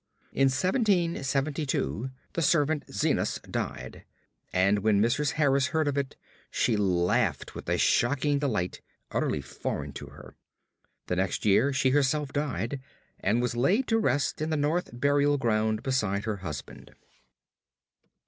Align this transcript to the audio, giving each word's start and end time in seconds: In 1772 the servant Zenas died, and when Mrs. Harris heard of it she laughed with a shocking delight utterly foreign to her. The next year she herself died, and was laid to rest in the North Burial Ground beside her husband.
In 0.33 0.47
1772 0.49 2.09
the 2.33 2.41
servant 2.41 2.91
Zenas 2.91 3.39
died, 3.47 4.03
and 4.51 4.79
when 4.79 4.99
Mrs. 4.99 5.33
Harris 5.33 5.67
heard 5.67 5.87
of 5.87 5.95
it 5.95 6.15
she 6.49 6.75
laughed 6.75 7.53
with 7.53 7.69
a 7.69 7.77
shocking 7.77 8.39
delight 8.39 8.81
utterly 9.11 9.41
foreign 9.41 9.93
to 9.93 10.07
her. 10.07 10.33
The 11.05 11.17
next 11.17 11.45
year 11.45 11.71
she 11.71 11.91
herself 11.91 12.33
died, 12.33 12.81
and 13.19 13.43
was 13.43 13.55
laid 13.55 13.85
to 13.89 13.99
rest 13.99 14.41
in 14.41 14.49
the 14.49 14.57
North 14.57 14.89
Burial 14.91 15.37
Ground 15.37 15.83
beside 15.83 16.23
her 16.25 16.37
husband. 16.37 16.95